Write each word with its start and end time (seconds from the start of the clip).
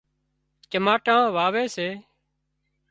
چماٽان 0.71 1.21
واوي 1.35 1.65
سي 1.75 1.87